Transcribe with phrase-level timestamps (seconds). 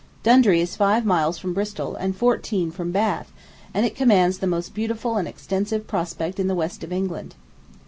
[0.23, 3.31] Dundry is five miles from Bristol, and fourteen from Bath,
[3.71, 7.35] and it commands the most beautiful and extensive prospect in the west of England.